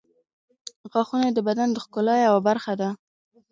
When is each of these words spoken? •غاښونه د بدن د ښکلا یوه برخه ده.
•غاښونه 0.91 1.27
د 1.31 1.39
بدن 1.47 1.67
د 1.71 1.77
ښکلا 1.83 2.15
یوه 2.27 2.41
برخه 2.47 2.73
ده. 2.81 2.89